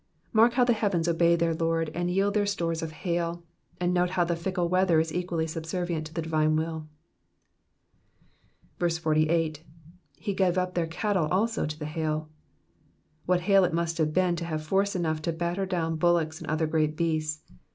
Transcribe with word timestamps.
Mark 0.33 0.53
how 0.53 0.63
the 0.63 0.73
heavens 0.73 1.07
obey 1.07 1.35
their 1.35 1.53
Lord 1.53 1.91
and 1.93 2.09
yield 2.09 2.33
their 2.33 2.47
stores 2.47 2.81
of 2.81 2.89
hail, 2.91 3.43
and 3.79 3.93
note 3.93 4.09
how 4.17 4.23
the 4.23 4.35
tickle 4.35 4.67
weather 4.67 4.99
is 4.99 5.13
equally 5.13 5.45
subservient 5.45 6.07
to 6.07 6.13
the 6.15 6.23
divine 6.23 6.55
will. 6.55 6.87
48. 8.79 9.59
*'/f<5 10.19 10.35
gave 10.35 10.57
up 10.57 10.73
their 10.73 10.87
cattle 10.87 11.27
also 11.27 11.67
to 11.67 11.77
the 11.77 11.85
haiV^ 11.85 12.25
What 13.27 13.41
hail 13.41 13.63
it 13.63 13.73
must 13.75 13.99
have 13.99 14.11
been 14.11 14.35
to 14.37 14.45
have 14.45 14.63
force 14.63 14.95
enough 14.95 15.21
to 15.21 15.31
batter 15.31 15.67
down 15.67 15.97
bullocks 15.97 16.41
and 16.41 16.49
other 16.49 16.65
great 16.65 16.97
beasts. 16.97 17.43